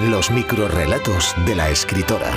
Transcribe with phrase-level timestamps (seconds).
[0.00, 2.30] Los microrrelatos de la escritora.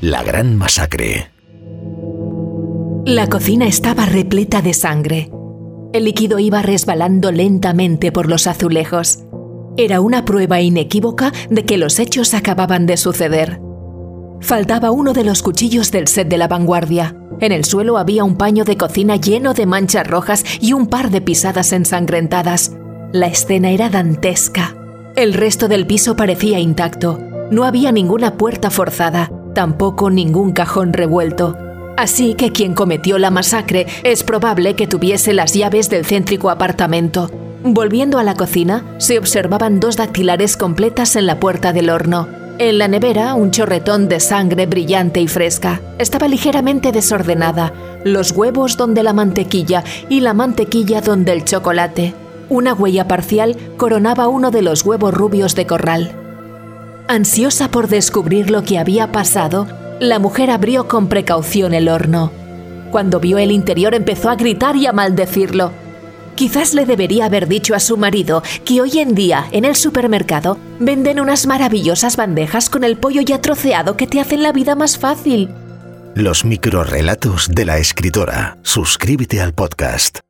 [0.00, 1.32] La gran masacre.
[3.04, 5.32] La cocina estaba repleta de sangre.
[5.92, 9.24] El líquido iba resbalando lentamente por los azulejos.
[9.76, 13.60] Era una prueba inequívoca de que los hechos acababan de suceder.
[14.40, 17.16] Faltaba uno de los cuchillos del set de la vanguardia.
[17.40, 21.10] En el suelo había un paño de cocina lleno de manchas rojas y un par
[21.10, 22.72] de pisadas ensangrentadas.
[23.12, 24.76] La escena era dantesca.
[25.16, 27.18] El resto del piso parecía intacto.
[27.50, 31.56] No había ninguna puerta forzada, tampoco ningún cajón revuelto.
[31.96, 37.30] Así que quien cometió la masacre es probable que tuviese las llaves del céntrico apartamento.
[37.64, 42.26] Volviendo a la cocina, se observaban dos dactilares completas en la puerta del horno.
[42.58, 45.80] En la nevera, un chorretón de sangre brillante y fresca.
[45.98, 47.72] Estaba ligeramente desordenada.
[48.04, 52.14] Los huevos donde la mantequilla y la mantequilla donde el chocolate.
[52.48, 56.12] Una huella parcial coronaba uno de los huevos rubios de corral.
[57.06, 59.66] Ansiosa por descubrir lo que había pasado,
[60.00, 62.32] la mujer abrió con precaución el horno.
[62.90, 65.81] Cuando vio el interior empezó a gritar y a maldecirlo.
[66.42, 70.58] Quizás le debería haber dicho a su marido que hoy en día en el supermercado
[70.80, 74.98] venden unas maravillosas bandejas con el pollo ya troceado que te hacen la vida más
[74.98, 75.50] fácil.
[76.16, 78.58] Los microrrelatos de la escritora.
[78.62, 80.18] Suscríbete al podcast.